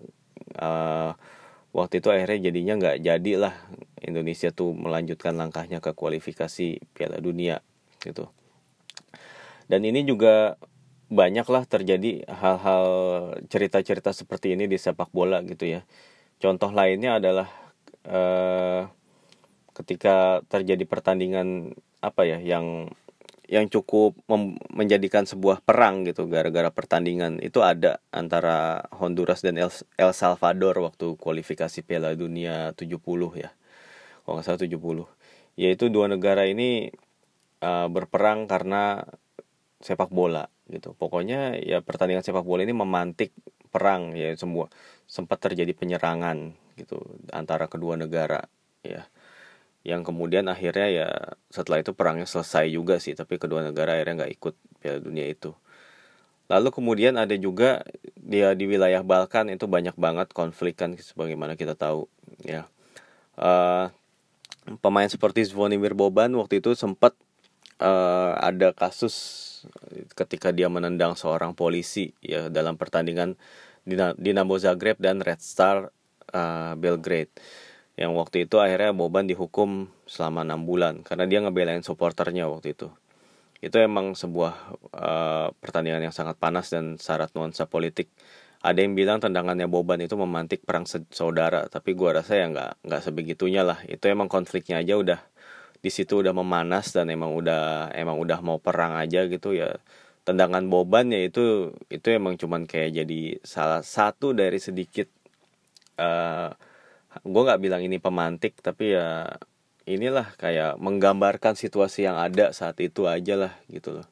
uh, 0.56 1.12
waktu 1.76 2.00
itu 2.00 2.08
akhirnya 2.08 2.52
jadinya 2.52 2.74
nggak 2.80 2.96
jadi 3.04 3.32
lah 3.36 3.54
Indonesia 4.00 4.48
tuh 4.52 4.72
melanjutkan 4.72 5.36
langkahnya 5.36 5.84
ke 5.84 5.92
kualifikasi 5.92 6.80
Piala 6.96 7.20
Dunia 7.20 7.60
gitu. 8.00 8.32
Dan 9.70 9.86
ini 9.86 10.02
juga 10.02 10.58
banyaklah 11.10 11.66
terjadi 11.66 12.22
hal-hal 12.30 12.86
cerita-cerita 13.50 14.14
seperti 14.14 14.54
ini 14.54 14.70
di 14.70 14.78
sepak 14.78 15.10
bola 15.10 15.42
gitu 15.42 15.66
ya 15.66 15.82
Contoh 16.40 16.72
lainnya 16.72 17.20
adalah 17.20 17.52
uh, 18.08 18.88
ketika 19.76 20.40
terjadi 20.48 20.88
pertandingan 20.88 21.76
apa 22.00 22.24
ya 22.24 22.40
yang 22.40 22.88
yang 23.44 23.68
cukup 23.68 24.16
menjadikan 24.72 25.28
sebuah 25.28 25.60
perang 25.60 26.08
gitu 26.08 26.24
gara-gara 26.32 26.72
pertandingan 26.72 27.44
itu 27.44 27.60
ada 27.60 28.00
antara 28.08 28.88
Honduras 28.96 29.44
dan 29.44 29.60
El, 29.60 29.68
El 30.00 30.16
Salvador 30.16 30.80
waktu 30.80 31.18
kualifikasi 31.20 31.84
Piala 31.84 32.16
Dunia 32.16 32.72
70 32.72 32.96
ya. 33.36 33.52
Kalau 34.24 34.40
nggak 34.40 34.46
salah 34.46 34.62
70. 34.64 35.60
Yaitu 35.60 35.92
dua 35.92 36.08
negara 36.08 36.48
ini 36.48 36.94
uh, 37.60 37.90
berperang 37.90 38.48
karena 38.48 39.04
sepak 39.82 40.08
bola 40.08 40.48
gitu. 40.70 40.94
Pokoknya 40.96 41.58
ya 41.58 41.82
pertandingan 41.82 42.24
sepak 42.24 42.46
bola 42.46 42.62
ini 42.62 42.74
memantik 42.74 43.34
perang 43.70 44.14
ya 44.18 44.34
semua 44.34 44.66
sempat 45.06 45.38
terjadi 45.42 45.74
penyerangan 45.74 46.54
gitu 46.78 47.02
antara 47.34 47.66
kedua 47.66 47.98
negara 47.98 48.46
ya. 48.86 49.06
Yang 49.80 50.12
kemudian 50.12 50.46
akhirnya 50.46 50.88
ya 50.92 51.08
setelah 51.48 51.80
itu 51.80 51.96
perangnya 51.96 52.28
selesai 52.28 52.68
juga 52.70 53.00
sih 53.00 53.16
tapi 53.16 53.40
kedua 53.40 53.64
negara 53.64 53.96
akhirnya 53.96 54.26
nggak 54.26 54.32
ikut 54.38 54.54
Piala 54.80 55.00
Dunia 55.02 55.26
itu. 55.28 55.52
Lalu 56.50 56.68
kemudian 56.74 57.14
ada 57.14 57.34
juga 57.38 57.86
dia 58.18 58.58
di 58.58 58.66
wilayah 58.66 59.06
Balkan 59.06 59.54
itu 59.54 59.70
banyak 59.70 59.94
banget 59.94 60.34
konflik 60.34 60.74
kan 60.78 60.98
sebagaimana 60.98 61.54
kita 61.54 61.78
tahu 61.78 62.10
ya. 62.42 62.66
Uh, 63.38 63.88
pemain 64.82 65.08
seperti 65.08 65.46
Zvonimir 65.46 65.94
Boban 65.96 66.34
waktu 66.36 66.58
itu 66.58 66.74
sempat 66.74 67.14
uh, 67.80 68.36
ada 68.38 68.70
kasus 68.76 69.14
ketika 70.14 70.50
dia 70.50 70.68
menendang 70.70 71.16
seorang 71.16 71.56
polisi 71.56 72.12
ya 72.20 72.48
dalam 72.48 72.76
pertandingan 72.76 73.36
Dinamo 74.20 74.54
Zagreb 74.60 75.00
dan 75.00 75.24
Red 75.24 75.40
Star 75.40 75.88
uh, 76.32 76.72
Belgrade. 76.76 77.32
Yang 77.98 78.12
waktu 78.16 78.36
itu 78.48 78.56
akhirnya 78.56 78.96
Boban 78.96 79.28
dihukum 79.28 79.90
selama 80.08 80.40
enam 80.46 80.64
bulan 80.64 81.04
karena 81.04 81.28
dia 81.28 81.40
ngebelain 81.44 81.84
supporternya 81.84 82.48
waktu 82.48 82.72
itu. 82.72 82.88
Itu 83.60 83.76
emang 83.76 84.16
sebuah 84.16 84.54
uh, 84.96 85.48
pertandingan 85.60 86.08
yang 86.08 86.14
sangat 86.14 86.40
panas 86.40 86.72
dan 86.72 86.96
syarat 86.96 87.32
nuansa 87.36 87.68
politik. 87.68 88.08
Ada 88.60 88.84
yang 88.84 88.92
bilang 88.92 89.20
tendangannya 89.20 89.68
Boban 89.68 90.00
itu 90.00 90.16
memantik 90.16 90.64
perang 90.64 90.84
saudara 90.88 91.64
tapi 91.68 91.96
gua 91.96 92.20
rasa 92.20 92.36
ya 92.36 92.46
nggak 92.48 92.84
nggak 92.84 93.02
sebegitunya 93.04 93.64
lah. 93.64 93.80
Itu 93.88 94.08
emang 94.08 94.28
konfliknya 94.32 94.80
aja 94.80 94.96
udah 94.96 95.20
di 95.80 95.90
situ 95.92 96.20
udah 96.20 96.36
memanas 96.36 96.92
dan 96.92 97.08
emang 97.08 97.32
udah 97.32 97.92
emang 97.96 98.20
udah 98.20 98.38
mau 98.44 98.60
perang 98.60 98.96
aja 99.00 99.24
gitu 99.28 99.56
ya 99.56 99.80
tendangan 100.28 100.68
Boban 100.68 101.08
ya 101.10 101.24
itu 101.24 101.72
itu 101.88 102.06
emang 102.12 102.36
cuman 102.36 102.68
kayak 102.68 103.02
jadi 103.02 103.20
salah 103.40 103.80
satu 103.80 104.36
dari 104.36 104.60
sedikit 104.60 105.08
uh, 105.96 106.52
eh, 106.52 107.20
gue 107.24 107.42
nggak 107.42 107.60
bilang 107.64 107.82
ini 107.82 107.96
pemantik 107.96 108.60
tapi 108.60 108.94
ya 108.94 109.40
inilah 109.88 110.36
kayak 110.36 110.76
menggambarkan 110.78 111.56
situasi 111.56 112.06
yang 112.06 112.20
ada 112.20 112.52
saat 112.54 112.78
itu 112.78 113.10
aja 113.10 113.34
lah 113.34 113.52
gitu 113.72 113.98
loh. 114.00 114.06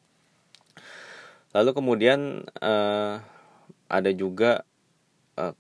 Lalu 1.55 1.71
kemudian 1.77 2.45
uh, 2.61 3.23
ada 3.89 4.11
juga 4.13 4.67
uh, 5.39 5.55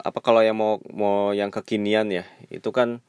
apa 0.00 0.18
kalau 0.24 0.40
yang 0.40 0.56
mau 0.56 0.80
mau 0.92 1.34
yang 1.36 1.52
kekinian 1.52 2.08
ya 2.08 2.24
itu 2.48 2.70
kan 2.72 3.04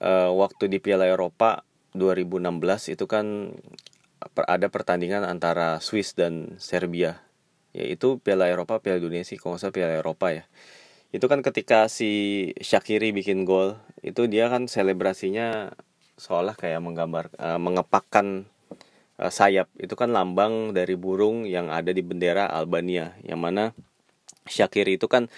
uh, 0.00 0.30
waktu 0.32 0.72
di 0.72 0.78
Piala 0.80 1.04
Eropa 1.04 1.66
2016 1.94 2.94
itu 2.94 3.04
kan 3.10 3.56
ada 4.36 4.68
pertandingan 4.68 5.24
antara 5.24 5.80
Swiss 5.80 6.12
dan 6.12 6.60
Serbia 6.60 7.24
yaitu 7.70 8.18
Piala 8.18 8.50
Eropa 8.50 8.82
Piala 8.82 8.98
Dunia 8.98 9.22
sih 9.22 9.38
kalau 9.38 9.54
nggak 9.54 9.72
Piala 9.74 9.94
Eropa 9.98 10.34
ya. 10.34 10.44
Itu 11.10 11.26
kan 11.26 11.42
ketika 11.42 11.90
si 11.90 12.50
Shakiri 12.62 13.10
bikin 13.10 13.42
gol 13.42 13.78
itu 14.02 14.30
dia 14.30 14.46
kan 14.46 14.70
selebrasinya 14.70 15.74
seolah 16.18 16.54
kayak 16.54 16.82
menggambar 16.82 17.34
uh, 17.38 17.58
mengepakkan 17.58 18.46
uh, 19.18 19.30
sayap. 19.30 19.70
Itu 19.78 19.94
kan 19.98 20.14
lambang 20.14 20.74
dari 20.74 20.94
burung 20.94 21.46
yang 21.46 21.70
ada 21.70 21.90
di 21.94 22.02
bendera 22.02 22.46
Albania 22.50 23.14
yang 23.22 23.42
mana 23.42 23.74
Shakiri 24.46 24.98
itu 24.98 25.06
kan 25.06 25.30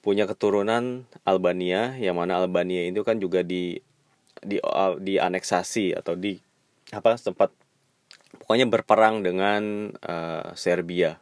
punya 0.00 0.24
keturunan 0.24 1.04
Albania 1.28 1.94
yang 2.00 2.16
mana 2.18 2.40
Albania 2.40 2.88
itu 2.88 3.04
kan 3.04 3.20
juga 3.20 3.44
di 3.44 3.84
di 4.40 4.56
uh, 4.60 4.96
di 4.96 5.20
aneksasi 5.20 5.96
atau 5.96 6.16
di 6.16 6.36
apa 6.90 7.14
sempat 7.16 7.52
pokoknya 8.42 8.66
berperang 8.66 9.22
dengan 9.22 9.94
uh, 10.02 10.50
Serbia. 10.56 11.20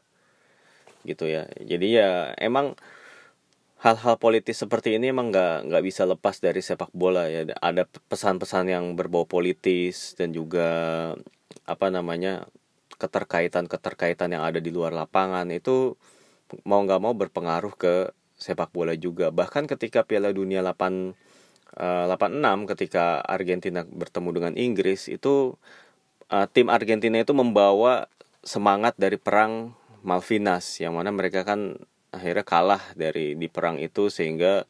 Gitu 1.05 1.25
ya. 1.29 1.47
Jadi 1.61 1.99
ya 1.99 2.33
emang 2.39 2.75
hal-hal 3.79 4.19
politis 4.19 4.59
seperti 4.59 4.99
ini 4.99 5.15
emang 5.15 5.31
nggak 5.31 5.71
nggak 5.71 5.85
bisa 5.87 6.03
lepas 6.09 6.39
dari 6.43 6.63
sepak 6.63 6.91
bola 6.95 7.31
ya. 7.31 7.47
Ada 7.59 7.87
pesan-pesan 7.87 8.71
yang 8.71 8.85
berbau 8.99 9.25
politis 9.29 10.19
dan 10.19 10.35
juga 10.35 10.69
apa 11.69 11.87
namanya 11.93 12.49
keterkaitan 12.99 13.71
keterkaitan 13.71 14.35
yang 14.35 14.43
ada 14.43 14.59
di 14.59 14.75
luar 14.75 14.91
lapangan 14.91 15.47
itu 15.55 15.95
mau 16.67 16.83
nggak 16.83 17.01
mau 17.01 17.15
berpengaruh 17.15 17.75
ke 17.79 17.95
sepak 18.39 18.71
bola 18.75 18.95
juga. 18.95 19.31
Bahkan 19.35 19.67
ketika 19.71 20.07
Piala 20.07 20.31
Dunia 20.35 20.63
8 20.63 21.28
86 21.79 22.71
ketika 22.75 23.23
Argentina 23.23 23.87
bertemu 23.87 24.29
dengan 24.35 24.55
Inggris 24.59 25.07
itu 25.07 25.55
uh, 26.29 26.47
tim 26.51 26.69
Argentina 26.69 27.23
itu 27.23 27.31
membawa 27.31 28.11
semangat 28.43 28.99
dari 28.99 29.15
perang 29.15 29.79
Malvinas 30.03 30.83
yang 30.83 30.99
mana 30.99 31.15
mereka 31.15 31.47
kan 31.47 31.79
akhirnya 32.11 32.43
kalah 32.43 32.83
dari 32.99 33.39
di 33.39 33.47
perang 33.47 33.79
itu 33.79 34.11
sehingga 34.11 34.67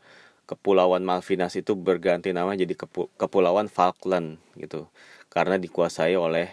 kepulauan 0.49 1.05
Malvinas 1.05 1.57
itu 1.57 1.77
berganti 1.77 2.33
nama 2.33 2.57
jadi 2.57 2.73
kepulauan 3.17 3.69
Falkland 3.69 4.41
gitu 4.57 4.89
karena 5.29 5.61
dikuasai 5.61 6.17
oleh 6.17 6.49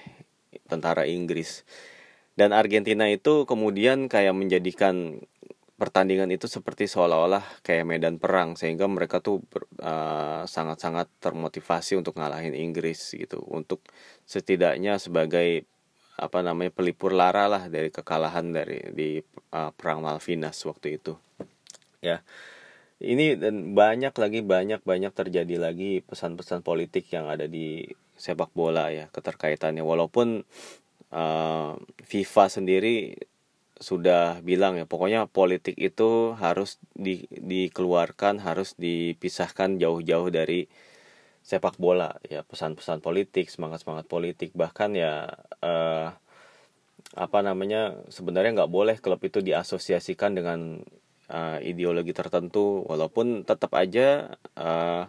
tentara 0.67 1.07
Inggris. 1.07 1.63
Dan 2.35 2.51
Argentina 2.51 3.07
itu 3.07 3.47
kemudian 3.47 4.11
kayak 4.11 4.35
menjadikan 4.35 5.23
pertandingan 5.75 6.31
itu 6.31 6.47
seperti 6.47 6.87
seolah-olah 6.87 7.43
kayak 7.59 7.83
medan 7.83 8.15
perang 8.15 8.55
sehingga 8.55 8.87
mereka 8.87 9.19
tuh 9.19 9.43
uh, 9.83 10.47
sangat-sangat 10.47 11.11
termotivasi 11.19 11.99
untuk 11.99 12.15
ngalahin 12.15 12.55
Inggris 12.55 13.11
gitu. 13.11 13.43
Untuk 13.43 13.83
setidaknya 14.23 14.95
sebagai 14.97 15.67
apa 16.15 16.39
namanya 16.39 16.71
pelipur 16.71 17.11
lara 17.11 17.51
lah 17.51 17.67
dari 17.67 17.91
kekalahan 17.91 18.55
dari 18.55 18.79
di 18.95 19.19
uh, 19.51 19.71
perang 19.75 19.99
Malvinas 19.99 20.55
waktu 20.63 20.99
itu. 20.99 21.19
Ya 21.99 22.23
ini 23.03 23.35
dan 23.35 23.75
banyak 23.75 24.15
lagi 24.15 24.39
banyak 24.39 24.79
banyak 24.87 25.11
terjadi 25.11 25.59
lagi 25.59 25.99
pesan-pesan 25.99 26.63
politik 26.63 27.11
yang 27.11 27.27
ada 27.27 27.43
di 27.43 27.83
sepak 28.15 28.55
bola 28.55 28.87
ya 28.95 29.11
keterkaitannya. 29.11 29.83
Walaupun 29.83 30.47
uh, 31.11 31.71
FIFA 32.07 32.45
sendiri 32.47 33.19
sudah 33.75 34.39
bilang 34.39 34.79
ya 34.79 34.87
pokoknya 34.87 35.27
politik 35.27 35.75
itu 35.75 36.31
harus 36.39 36.79
di, 36.95 37.27
dikeluarkan 37.29 38.39
harus 38.39 38.73
dipisahkan 38.79 39.75
jauh-jauh 39.75 40.31
dari 40.31 40.71
sepak 41.45 41.77
bola 41.77 42.17
ya 42.25 42.41
pesan-pesan 42.41 43.03
politik 43.03 43.51
semangat 43.51 43.83
semangat 43.83 44.07
politik. 44.09 44.55
Bahkan 44.55 44.89
ya 44.95 45.29
eh, 45.61 46.09
apa 47.15 47.39
namanya 47.45 47.95
sebenarnya 48.09 48.63
nggak 48.63 48.73
boleh 48.73 48.95
klub 48.99 49.21
itu 49.23 49.39
diasosiasikan 49.39 50.35
dengan 50.35 50.81
uh, 51.31 51.57
ideologi 51.63 52.11
tertentu. 52.11 52.83
Walaupun 52.89 53.47
tetap 53.47 53.71
aja 53.77 54.35
uh, 54.57 55.07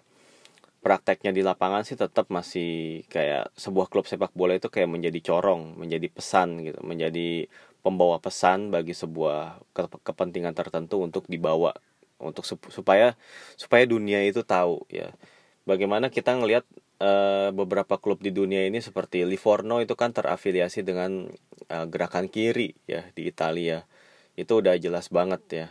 prakteknya 0.86 1.34
di 1.34 1.42
lapangan 1.42 1.82
sih 1.82 1.98
tetap 1.98 2.30
masih 2.30 3.02
kayak 3.10 3.50
sebuah 3.58 3.90
klub 3.90 4.06
sepak 4.06 4.30
bola 4.38 4.54
itu 4.54 4.70
kayak 4.70 4.86
menjadi 4.86 5.18
corong 5.18 5.74
menjadi 5.74 6.06
pesan 6.14 6.62
gitu 6.62 6.78
menjadi 6.86 7.50
pembawa 7.86 8.18
pesan 8.18 8.74
bagi 8.74 8.90
sebuah 8.90 9.62
ke 9.70 9.86
kepentingan 10.02 10.58
tertentu 10.58 10.98
untuk 10.98 11.30
dibawa 11.30 11.70
untuk 12.18 12.42
supaya 12.48 13.14
supaya 13.54 13.86
dunia 13.86 14.26
itu 14.26 14.42
tahu 14.42 14.82
ya. 14.90 15.14
Bagaimana 15.62 16.10
kita 16.10 16.34
ngelihat 16.34 16.66
uh, 16.98 17.50
beberapa 17.54 17.98
klub 17.98 18.22
di 18.22 18.34
dunia 18.34 18.66
ini 18.66 18.82
seperti 18.82 19.22
Livorno 19.22 19.82
itu 19.82 19.94
kan 19.94 20.10
terafiliasi 20.10 20.82
dengan 20.82 21.30
uh, 21.70 21.86
gerakan 21.86 22.26
kiri 22.26 22.74
ya 22.90 23.06
di 23.14 23.30
Italia. 23.30 23.86
Itu 24.34 24.62
udah 24.62 24.74
jelas 24.82 25.06
banget 25.10 25.42
ya. 25.50 25.68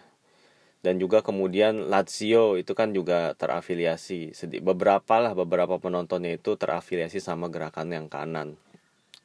Dan 0.85 1.01
juga 1.01 1.25
kemudian 1.25 1.89
Lazio 1.89 2.61
itu 2.61 2.77
kan 2.77 2.93
juga 2.93 3.33
terafiliasi. 3.35 4.37
Beberapa 4.61 5.17
lah 5.17 5.33
beberapa 5.33 5.81
penontonnya 5.81 6.37
itu 6.37 6.53
terafiliasi 6.53 7.17
sama 7.17 7.49
gerakan 7.49 7.89
yang 7.89 8.05
kanan. 8.05 8.53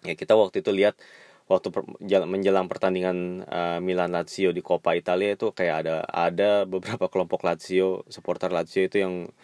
Ya 0.01 0.17
kita 0.17 0.33
waktu 0.41 0.65
itu 0.65 0.73
lihat 0.73 0.97
waktu 1.50 1.75
per, 1.75 1.83
menjelang 2.30 2.71
pertandingan 2.71 3.42
uh, 3.42 3.83
Milan 3.83 4.14
Lazio 4.14 4.54
di 4.54 4.62
Coppa 4.62 4.95
Italia 4.95 5.35
itu 5.35 5.50
kayak 5.50 5.76
ada 5.83 5.97
ada 6.07 6.50
beberapa 6.62 7.11
kelompok 7.11 7.42
Lazio 7.42 8.07
supporter 8.07 8.54
Lazio 8.54 8.87
itu 8.87 9.02
yang 9.02 9.35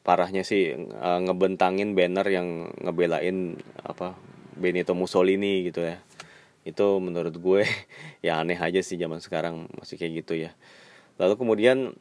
parahnya 0.00 0.48
sih 0.48 0.72
uh, 0.72 1.20
ngebentangin 1.20 1.92
banner 1.92 2.24
yang 2.24 2.72
ngebelain 2.80 3.60
apa 3.84 4.16
Benito 4.56 4.96
Mussolini 4.96 5.68
gitu 5.68 5.84
ya. 5.84 6.00
Itu 6.64 6.96
menurut 7.04 7.36
gue 7.36 7.68
ya 8.26 8.40
aneh 8.40 8.56
aja 8.56 8.80
sih 8.80 8.96
zaman 8.96 9.20
sekarang 9.20 9.68
masih 9.76 10.00
kayak 10.00 10.24
gitu 10.24 10.48
ya. 10.48 10.56
Lalu 11.20 11.36
kemudian 11.36 11.92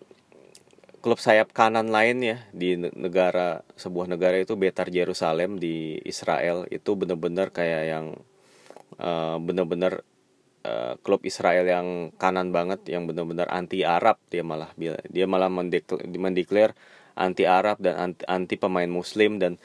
klub 1.03 1.19
sayap 1.19 1.51
kanan 1.51 1.91
lain 1.91 2.23
ya 2.23 2.37
di 2.55 2.77
negara 2.77 3.67
sebuah 3.75 4.07
negara 4.07 4.39
itu 4.39 4.55
Betar 4.55 4.87
Jerusalem 4.87 5.59
di 5.59 5.99
Israel 6.07 6.69
itu 6.71 6.93
benar-benar 6.95 7.51
kayak 7.51 7.83
yang 7.89 8.05
uh, 9.01 9.37
benar-benar 9.41 10.05
uh, 10.63 10.93
klub 11.01 11.25
Israel 11.25 11.65
yang 11.65 12.13
kanan 12.21 12.53
banget 12.53 12.85
yang 12.87 13.09
benar-benar 13.09 13.49
anti 13.49 13.81
Arab 13.81 14.21
dia 14.29 14.45
malah 14.45 14.69
dia 15.09 15.25
malah 15.25 15.49
mendeklar 15.49 16.77
anti 17.17 17.43
Arab 17.43 17.81
dan 17.81 17.97
anti, 17.97 18.23
anti 18.29 18.55
pemain 18.55 18.87
Muslim 18.87 19.41
dan 19.41 19.57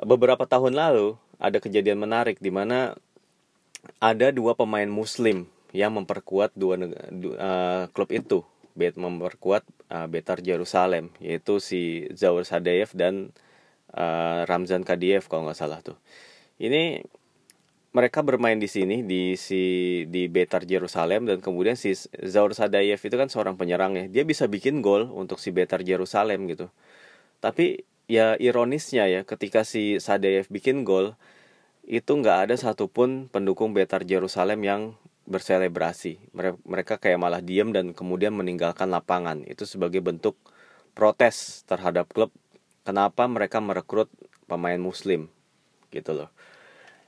beberapa 0.00 0.48
tahun 0.48 0.74
lalu 0.74 1.14
ada 1.38 1.60
kejadian 1.60 2.00
menarik 2.00 2.40
di 2.40 2.50
mana 2.50 2.96
ada 3.98 4.30
dua 4.30 4.54
pemain 4.56 4.88
Muslim 4.88 5.46
yang 5.74 5.94
memperkuat 5.96 6.54
dua 6.54 6.76
uh, 6.78 7.84
klub 7.90 8.10
itu 8.12 8.44
bet 8.72 8.96
memperkuat 8.96 9.64
uh, 9.92 10.08
Betar 10.08 10.40
Jerusalem 10.40 11.12
yaitu 11.20 11.60
si 11.60 12.08
Zaur 12.16 12.44
Sadeyev 12.48 12.92
dan 12.96 13.30
uh, 13.92 14.48
Ramzan 14.48 14.84
Kadiev 14.84 15.28
kalau 15.28 15.48
nggak 15.48 15.58
salah 15.58 15.80
tuh. 15.84 15.96
Ini 16.56 17.04
mereka 17.92 18.24
bermain 18.24 18.56
di 18.56 18.68
sini 18.68 19.04
di 19.04 19.36
si 19.36 19.62
di 20.08 20.24
Betar 20.32 20.64
Jerusalem 20.64 21.28
dan 21.28 21.44
kemudian 21.44 21.76
si 21.76 21.92
Zaur 22.24 22.56
Sadayev 22.56 22.96
itu 22.96 23.16
kan 23.20 23.28
seorang 23.28 23.60
penyerang 23.60 23.92
ya. 23.96 24.04
Dia 24.08 24.24
bisa 24.24 24.48
bikin 24.48 24.80
gol 24.80 25.12
untuk 25.12 25.36
si 25.36 25.52
Betar 25.52 25.84
Jerusalem 25.84 26.48
gitu. 26.48 26.72
Tapi 27.44 27.84
ya 28.08 28.34
ironisnya 28.40 29.08
ya 29.12 29.20
ketika 29.28 29.62
si 29.68 30.00
Sadayev 30.00 30.48
bikin 30.48 30.88
gol 30.88 31.14
itu 31.84 32.08
nggak 32.16 32.48
ada 32.48 32.54
satupun 32.56 33.28
pendukung 33.28 33.76
Betar 33.76 34.08
Jerusalem 34.08 34.64
yang 34.64 34.80
berselebrasi. 35.28 36.18
Mereka 36.64 36.96
kayak 36.96 37.20
malah 37.20 37.44
diam 37.44 37.76
dan 37.76 37.92
kemudian 37.92 38.32
meninggalkan 38.32 38.88
lapangan. 38.88 39.44
Itu 39.44 39.68
sebagai 39.68 40.00
bentuk 40.00 40.34
protes 40.96 41.62
terhadap 41.68 42.08
klub. 42.08 42.32
Kenapa 42.82 43.28
mereka 43.30 43.62
merekrut 43.62 44.10
pemain 44.50 44.80
Muslim, 44.80 45.30
gitu 45.94 46.10
loh. 46.16 46.28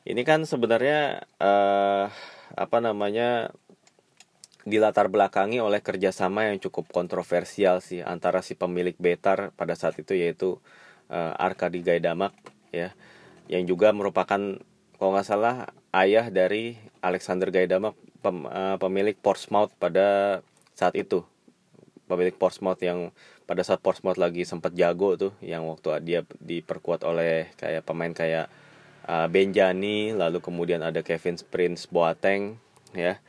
Ini 0.04 0.20
kan 0.20 0.44
sebenarnya 0.44 1.25
uh, 1.40 2.12
apa 2.52 2.78
namanya 2.84 3.56
dilatar 4.68 5.08
belakangi 5.08 5.64
oleh 5.64 5.80
kerjasama 5.80 6.52
yang 6.52 6.61
cukup 6.61 6.92
kontroversial 6.92 7.80
sih 7.80 8.04
antara 8.04 8.44
si 8.44 8.52
pemilik 8.52 8.92
Betar 9.00 9.56
pada 9.56 9.73
saat 9.73 9.96
itu 9.96 10.12
yaitu 10.12 10.61
uh, 11.08 11.32
Arkadi 11.40 11.80
Gaidamak 11.80 12.37
ya. 12.68 12.92
Yang 13.49 13.73
juga 13.73 13.96
merupakan 13.96 14.61
kalau 15.00 15.11
nggak 15.16 15.25
salah 15.25 15.73
ayah 15.96 16.28
dari 16.28 16.76
Alexander 17.00 17.49
Gaidamak 17.49 17.96
pem, 18.20 18.44
uh, 18.44 18.76
pemilik 18.76 19.16
Portsmouth 19.16 19.73
pada 19.80 20.40
saat 20.76 21.00
itu. 21.00 21.25
Pemilik 22.04 22.37
Portsmouth 22.37 22.80
yang 22.84 23.08
pada 23.49 23.64
saat 23.64 23.80
Portsmouth 23.80 24.20
lagi 24.20 24.44
sempat 24.44 24.76
jago 24.76 25.16
tuh 25.16 25.32
yang 25.40 25.64
waktu 25.64 25.96
dia 26.05 26.20
diperkuat 26.44 27.09
oleh 27.09 27.48
kayak 27.57 27.88
pemain 27.88 28.12
kayak 28.12 28.52
uh, 29.04 29.28
Benjani 29.28 30.12
lalu 30.16 30.40
kemudian 30.40 30.80
ada 30.80 31.04
Kevin 31.04 31.36
Prince 31.48 31.88
Boateng 31.88 32.56
ya. 32.96 33.20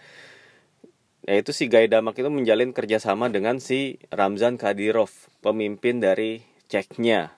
Yaitu 1.26 1.58
si 1.58 1.66
Gaidamak 1.66 2.14
itu 2.22 2.30
menjalin 2.30 2.70
kerjasama 2.70 3.34
dengan 3.34 3.58
si 3.58 3.98
Ramzan 4.14 4.62
Kadyrov 4.62 5.10
pemimpin 5.42 5.98
dari 5.98 6.46
Ceknya 6.70 7.34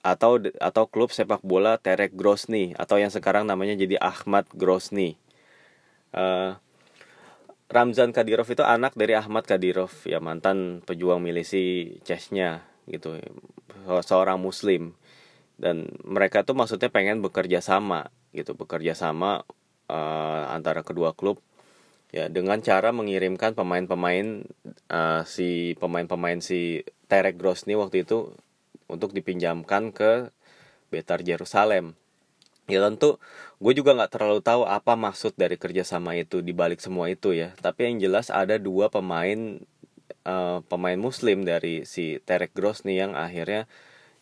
atau 0.00 0.40
atau 0.40 0.84
klub 0.88 1.12
sepak 1.12 1.44
bola 1.44 1.76
Terek 1.76 2.16
Grozny 2.16 2.72
atau 2.76 2.96
yang 2.96 3.12
sekarang 3.12 3.44
namanya 3.44 3.76
jadi 3.76 4.00
Ahmad 4.00 4.48
Grozny. 4.52 5.16
Uh, 6.12 6.56
Ramzan 7.70 8.10
Kadyrov 8.10 8.50
itu 8.50 8.66
anak 8.66 8.98
dari 8.98 9.14
Ahmad 9.14 9.46
Kadyrov 9.46 9.94
ya 10.02 10.18
mantan 10.18 10.82
pejuang 10.82 11.22
milisi 11.22 11.96
Chechnya 12.02 12.66
gitu. 12.88 13.16
Seorang 13.86 14.42
muslim 14.42 14.92
dan 15.60 15.92
mereka 16.08 16.40
tuh 16.42 16.56
maksudnya 16.56 16.88
pengen 16.88 17.20
bekerja 17.20 17.60
sama 17.60 18.08
gitu 18.32 18.56
bekerja 18.56 18.96
sama 18.96 19.44
uh, 19.92 20.44
antara 20.48 20.80
kedua 20.80 21.12
klub 21.12 21.36
ya 22.10 22.26
dengan 22.32 22.58
cara 22.64 22.90
mengirimkan 22.90 23.52
pemain-pemain 23.52 24.48
uh, 24.88 25.22
si 25.28 25.76
pemain-pemain 25.78 26.40
si 26.40 26.82
Terek 27.06 27.36
Grozny 27.36 27.76
waktu 27.76 28.08
itu 28.08 28.32
untuk 28.90 29.14
dipinjamkan 29.14 29.94
ke 29.94 30.34
Betar 30.90 31.22
Jerusalem. 31.22 31.94
Ya 32.66 32.82
tentu 32.82 33.18
gue 33.62 33.72
juga 33.74 33.94
nggak 33.94 34.10
terlalu 34.14 34.42
tahu 34.42 34.62
apa 34.66 34.94
maksud 34.94 35.34
dari 35.38 35.58
kerjasama 35.58 36.18
itu 36.18 36.42
di 36.42 36.50
balik 36.50 36.82
semua 36.82 37.10
itu 37.10 37.34
ya. 37.34 37.54
Tapi 37.62 37.90
yang 37.90 37.96
jelas 38.02 38.30
ada 38.30 38.58
dua 38.58 38.90
pemain 38.90 39.62
uh, 40.26 40.62
pemain 40.66 40.98
Muslim 40.98 41.46
dari 41.46 41.86
si 41.86 42.18
Terek 42.22 42.54
Grosni 42.54 42.98
yang 42.98 43.14
akhirnya 43.14 43.70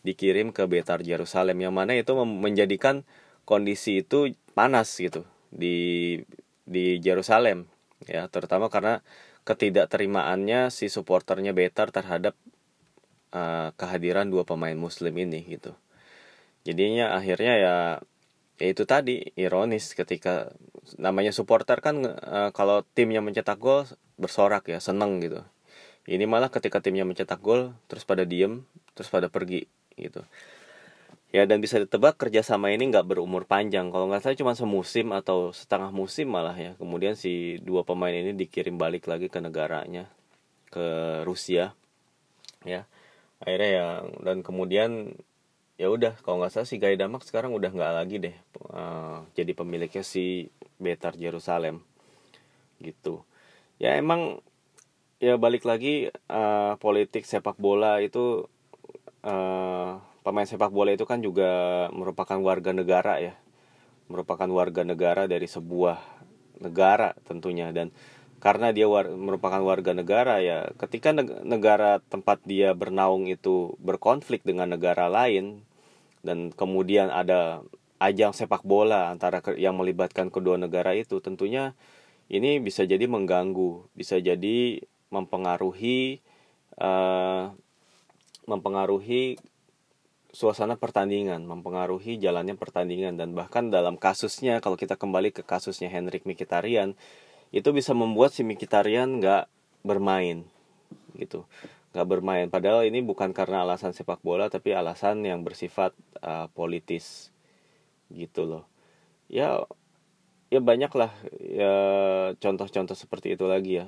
dikirim 0.03 0.55
ke 0.55 0.63
Betar 0.65 1.03
Jerusalem 1.03 1.59
yang 1.59 1.75
mana 1.75 1.95
itu 1.95 2.15
menjadikan 2.15 3.03
kondisi 3.43 4.05
itu 4.05 4.31
panas 4.55 4.93
gitu 4.95 5.27
di 5.49 6.19
di 6.63 7.01
Jerusalem 7.01 7.65
ya 8.05 8.29
terutama 8.31 8.71
karena 8.71 9.03
ketidakterimaannya 9.43 10.69
si 10.69 10.87
supporternya 10.93 11.57
Betar 11.57 11.89
terhadap 11.89 12.37
uh, 13.33 13.73
kehadiran 13.75 14.29
dua 14.29 14.45
pemain 14.45 14.77
muslim 14.77 15.17
ini 15.17 15.41
gitu. 15.49 15.73
Jadinya 16.67 17.17
akhirnya 17.17 17.53
ya 17.57 17.75
ya 18.59 18.67
itu 18.69 18.83
tadi 18.83 19.31
ironis 19.39 19.95
ketika 19.95 20.51
namanya 20.99 21.31
supporter 21.31 21.79
kan 21.79 22.03
uh, 22.05 22.49
kalau 22.51 22.83
timnya 22.93 23.23
mencetak 23.23 23.57
gol 23.57 23.87
bersorak 24.21 24.67
ya 24.69 24.77
seneng 24.77 25.17
gitu. 25.23 25.41
Ini 26.09 26.25
malah 26.29 26.53
ketika 26.53 26.77
timnya 26.81 27.05
mencetak 27.07 27.41
gol 27.41 27.73
terus 27.89 28.05
pada 28.05 28.27
diem 28.27 28.65
terus 28.93 29.09
pada 29.09 29.33
pergi 29.33 29.65
gitu. 30.01 30.23
Ya 31.29 31.45
dan 31.45 31.61
bisa 31.61 31.77
ditebak 31.77 32.17
kerjasama 32.17 32.73
ini 32.73 32.89
nggak 32.89 33.05
berumur 33.05 33.45
panjang. 33.45 33.93
Kalau 33.93 34.09
nggak 34.09 34.25
salah 34.25 34.37
cuma 34.39 34.53
semusim 34.57 35.13
atau 35.13 35.53
setengah 35.53 35.93
musim 35.93 36.25
malah 36.25 36.57
ya. 36.57 36.73
Kemudian 36.81 37.13
si 37.13 37.61
dua 37.61 37.85
pemain 37.85 38.13
ini 38.13 38.33
dikirim 38.33 38.81
balik 38.81 39.05
lagi 39.05 39.29
ke 39.29 39.37
negaranya 39.37 40.09
ke 40.73 41.21
Rusia 41.27 41.77
ya. 42.65 42.89
Akhirnya 43.39 43.69
ya 43.69 43.87
dan 44.25 44.41
kemudian 44.41 45.13
ya 45.79 45.87
udah 45.87 46.17
kalau 46.25 46.43
nggak 46.43 46.51
salah 46.51 46.67
si 46.67 46.75
Gaidamak 46.75 47.23
sekarang 47.23 47.55
udah 47.55 47.71
nggak 47.71 47.93
lagi 47.95 48.19
deh 48.19 48.35
uh, 48.75 49.23
jadi 49.31 49.55
pemiliknya 49.55 50.03
si 50.03 50.51
Betar 50.75 51.15
Jerusalem 51.15 51.79
gitu. 52.83 53.23
Ya 53.79 53.95
emang 53.95 54.43
ya 55.23 55.39
balik 55.39 55.63
lagi 55.63 56.11
uh, 56.27 56.75
politik 56.83 57.23
sepak 57.23 57.55
bola 57.55 58.03
itu 58.03 58.51
uh, 59.23 59.99
pemain 60.23 60.47
sepak 60.47 60.71
bola 60.71 60.93
itu 60.93 61.03
kan 61.07 61.19
juga 61.23 61.87
merupakan 61.91 62.37
warga 62.39 62.71
negara 62.71 63.19
ya. 63.19 63.33
Merupakan 64.09 64.49
warga 64.49 64.81
negara 64.81 65.29
dari 65.29 65.45
sebuah 65.45 66.01
negara 66.59 67.15
tentunya. 67.25 67.69
Dan 67.71 67.93
karena 68.39 68.71
dia 68.71 68.87
war, 68.87 69.11
merupakan 69.11 69.59
warga 69.59 69.91
negara 69.91 70.39
ya 70.39 70.71
ketika 70.79 71.11
negara 71.43 71.99
tempat 72.07 72.39
dia 72.47 72.71
bernaung 72.71 73.27
itu 73.27 73.75
berkonflik 73.83 74.47
dengan 74.47 74.71
negara 74.71 75.11
lain 75.11 75.67
dan 76.23 76.55
kemudian 76.55 77.11
ada 77.11 77.59
ajang 77.99 78.31
sepak 78.31 78.63
bola 78.63 79.11
antara 79.11 79.43
yang 79.59 79.75
melibatkan 79.75 80.31
kedua 80.31 80.55
negara 80.55 80.95
itu 80.95 81.19
tentunya 81.19 81.75
ini 82.31 82.63
bisa 82.63 82.87
jadi 82.87 83.03
mengganggu 83.11 83.91
bisa 83.91 84.23
jadi 84.23 84.87
mempengaruhi 85.11 86.23
uh, 86.79 87.51
mempengaruhi 88.49 89.37
suasana 90.29 90.77
pertandingan 90.77 91.41
mempengaruhi 91.45 92.21
jalannya 92.21 92.53
pertandingan 92.53 93.17
dan 93.17 93.33
bahkan 93.33 93.73
dalam 93.73 93.97
kasusnya 93.97 94.61
kalau 94.61 94.77
kita 94.77 94.93
kembali 94.93 95.33
ke 95.33 95.41
kasusnya 95.41 95.89
Henrik 95.89 96.25
Mkhitaryan 96.25 96.93
itu 97.49 97.69
bisa 97.73 97.97
membuat 97.97 98.33
si 98.33 98.45
Mikitarian 98.45 99.17
nggak 99.21 99.49
bermain 99.81 100.45
gitu. 101.17 101.49
Nggak 101.93 102.07
bermain. 102.07 102.45
Padahal 102.53 102.85
ini 102.85 103.01
bukan 103.01 103.33
karena 103.33 103.65
alasan 103.65 103.97
sepak 103.97 104.21
bola 104.21 104.53
tapi 104.53 104.77
alasan 104.77 105.25
yang 105.25 105.41
bersifat 105.41 105.97
uh, 106.21 106.45
politis 106.53 107.33
gitu 108.13 108.45
loh. 108.45 108.63
Ya 109.25 109.65
ya 110.53 110.61
banyak 110.61 110.93
lah 110.93 111.13
ya 111.41 111.73
contoh-contoh 112.37 112.93
seperti 112.93 113.33
itu 113.33 113.45
lagi 113.49 113.81
ya. 113.81 113.85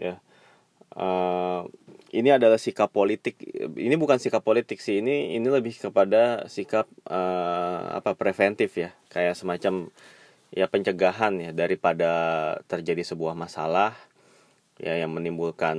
Ya 0.00 0.14
uh, 0.96 1.66
ini 2.10 2.30
adalah 2.34 2.58
sikap 2.58 2.90
politik. 2.90 3.38
Ini 3.78 3.94
bukan 3.94 4.18
sikap 4.18 4.42
politik 4.42 4.82
sih 4.82 4.98
ini 4.98 5.38
ini 5.38 5.46
lebih 5.46 5.74
kepada 5.78 6.50
sikap 6.50 6.90
uh, 7.06 7.94
apa 7.94 8.18
preventif 8.18 8.74
ya. 8.74 8.90
Kayak 9.10 9.38
semacam 9.38 9.94
ya 10.50 10.66
pencegahan 10.66 11.38
ya 11.38 11.50
daripada 11.54 12.10
terjadi 12.66 13.06
sebuah 13.06 13.38
masalah 13.38 13.94
ya 14.82 14.98
yang 14.98 15.14
menimbulkan 15.14 15.78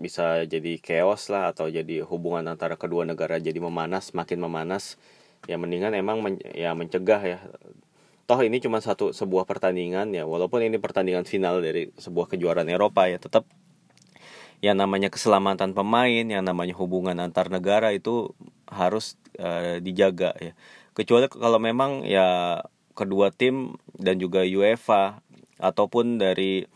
bisa 0.00 0.48
jadi 0.48 0.80
chaos 0.80 1.28
lah 1.28 1.52
atau 1.52 1.68
jadi 1.68 2.00
hubungan 2.08 2.48
antara 2.48 2.80
kedua 2.80 3.04
negara 3.04 3.36
jadi 3.36 3.60
memanas 3.60 4.16
makin 4.16 4.40
memanas. 4.40 4.96
Ya 5.48 5.56
mendingan 5.56 5.96
emang 5.96 6.20
men, 6.24 6.36
ya 6.52 6.72
mencegah 6.76 7.20
ya. 7.20 7.38
Toh 8.28 8.40
ini 8.44 8.62
cuma 8.64 8.80
satu 8.80 9.12
sebuah 9.12 9.44
pertandingan 9.44 10.12
ya. 10.16 10.24
Walaupun 10.24 10.64
ini 10.64 10.80
pertandingan 10.80 11.28
final 11.28 11.60
dari 11.60 11.92
sebuah 12.00 12.32
kejuaraan 12.32 12.68
Eropa 12.68 13.08
ya 13.08 13.20
tetap 13.20 13.44
yang 14.60 14.76
namanya 14.76 15.08
keselamatan 15.08 15.72
pemain, 15.72 16.24
yang 16.24 16.44
namanya 16.44 16.76
hubungan 16.76 17.16
antar 17.16 17.48
negara 17.48 17.92
itu 17.96 18.32
harus 18.68 19.16
uh, 19.40 19.80
dijaga 19.80 20.36
ya. 20.36 20.52
Kecuali 20.92 21.26
kalau 21.32 21.56
memang 21.56 22.04
ya 22.04 22.60
kedua 22.92 23.32
tim 23.32 23.80
dan 23.96 24.20
juga 24.20 24.44
UEFA 24.44 25.24
ataupun 25.56 26.20
dari 26.20 26.68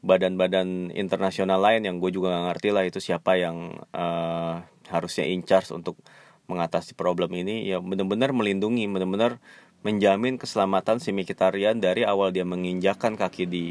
badan-badan 0.00 0.92
internasional 0.96 1.60
lain 1.60 1.84
yang 1.84 1.96
gue 2.00 2.12
juga 2.12 2.32
gak 2.32 2.44
ngerti 2.52 2.68
lah 2.72 2.84
itu 2.88 2.98
siapa 3.00 3.36
yang 3.36 3.76
uh, 3.92 4.64
harusnya 4.88 5.28
in 5.28 5.44
charge 5.44 5.72
untuk 5.72 6.00
mengatasi 6.48 6.96
problem 6.96 7.30
ini 7.36 7.68
ya 7.68 7.78
benar-benar 7.78 8.32
melindungi 8.32 8.88
benar-benar 8.90 9.38
menjamin 9.86 10.36
keselamatan 10.40 10.98
si 10.98 11.12
Mkhitaryan 11.14 11.78
dari 11.78 12.04
awal 12.04 12.32
dia 12.32 12.44
menginjakan 12.44 13.14
kaki 13.16 13.44
di 13.48 13.64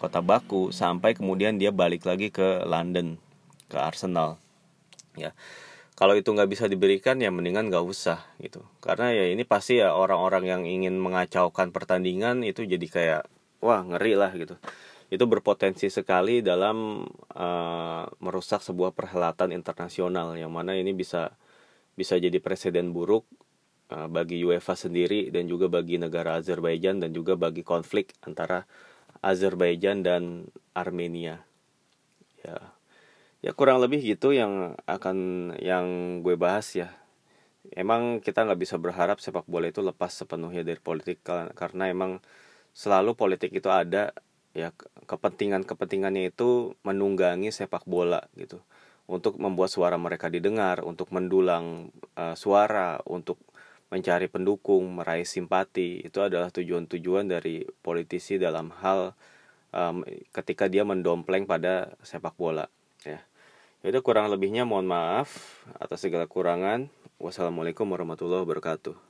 kota 0.00 0.24
Baku 0.24 0.72
sampai 0.72 1.12
kemudian 1.12 1.60
dia 1.60 1.68
balik 1.68 2.08
lagi 2.08 2.32
ke 2.32 2.64
London 2.64 3.20
ke 3.68 3.76
Arsenal 3.76 4.40
ya. 5.14 5.36
Kalau 6.00 6.16
itu 6.16 6.32
nggak 6.32 6.48
bisa 6.48 6.64
diberikan 6.64 7.20
ya 7.20 7.28
mendingan 7.28 7.68
nggak 7.68 7.84
usah 7.84 8.24
gitu. 8.40 8.64
Karena 8.80 9.12
ya 9.12 9.28
ini 9.28 9.44
pasti 9.44 9.84
ya 9.84 9.92
orang-orang 9.92 10.44
yang 10.48 10.62
ingin 10.64 10.96
mengacaukan 10.96 11.68
pertandingan 11.76 12.40
itu 12.40 12.64
jadi 12.64 12.86
kayak 12.88 13.22
wah 13.60 13.84
ngeri 13.84 14.16
lah 14.16 14.32
gitu. 14.32 14.56
Itu 15.12 15.28
berpotensi 15.28 15.92
sekali 15.92 16.40
dalam 16.40 17.04
uh, 17.36 18.04
merusak 18.16 18.64
sebuah 18.64 18.96
perhelatan 18.96 19.52
internasional 19.52 20.32
yang 20.40 20.48
mana 20.48 20.72
ini 20.72 20.96
bisa 20.96 21.36
bisa 21.92 22.16
jadi 22.16 22.40
presiden 22.40 22.96
buruk 22.96 23.28
uh, 23.92 24.08
bagi 24.08 24.40
UEFA 24.40 24.72
sendiri 24.72 25.28
dan 25.28 25.52
juga 25.52 25.68
bagi 25.68 26.00
negara 26.00 26.40
Azerbaijan 26.40 27.04
dan 27.04 27.12
juga 27.12 27.36
bagi 27.36 27.60
konflik 27.60 28.16
antara 28.24 28.64
Azerbaijan 29.20 30.04
dan 30.04 30.48
Armenia. 30.72 31.44
Ya. 32.44 32.72
Ya 33.40 33.56
kurang 33.56 33.80
lebih 33.80 34.04
gitu 34.04 34.36
yang 34.36 34.76
akan 34.84 35.16
yang 35.64 36.20
gue 36.20 36.36
bahas 36.36 36.68
ya. 36.76 36.92
Emang 37.72 38.20
kita 38.20 38.44
nggak 38.44 38.60
bisa 38.60 38.76
berharap 38.76 39.20
sepak 39.20 39.48
bola 39.48 39.68
itu 39.68 39.80
lepas 39.80 40.12
sepenuhnya 40.12 40.64
dari 40.64 40.80
politik 40.80 41.24
karena 41.56 41.88
emang 41.88 42.20
selalu 42.76 43.16
politik 43.16 43.52
itu 43.52 43.68
ada 43.68 44.12
ya 44.52 44.74
kepentingan-kepentingannya 45.06 46.32
itu 46.32 46.74
menunggangi 46.84 47.52
sepak 47.52 47.86
bola 47.86 48.26
gitu 48.34 48.60
untuk 49.10 49.42
membuat 49.42 49.74
suara 49.74 49.98
mereka 49.98 50.30
didengar, 50.30 50.86
untuk 50.86 51.10
mendulang 51.10 51.90
uh, 52.14 52.38
suara, 52.38 53.02
untuk 53.10 53.42
mencari 53.90 54.30
pendukung, 54.30 54.86
meraih 54.96 55.26
simpati, 55.26 56.00
itu 56.06 56.22
adalah 56.22 56.48
tujuan-tujuan 56.54 57.26
dari 57.26 57.66
politisi 57.82 58.38
dalam 58.38 58.70
hal 58.80 59.12
um, 59.74 60.06
ketika 60.30 60.70
dia 60.70 60.86
mendompleng 60.86 61.44
pada 61.44 61.98
sepak 62.06 62.38
bola. 62.38 62.70
Ya, 63.02 63.18
itu 63.82 63.98
kurang 64.00 64.30
lebihnya 64.30 64.62
mohon 64.62 64.86
maaf 64.86 65.60
atas 65.82 66.06
segala 66.06 66.30
kurangan. 66.30 66.86
Wassalamualaikum 67.18 67.84
warahmatullahi 67.90 68.46
wabarakatuh. 68.46 69.09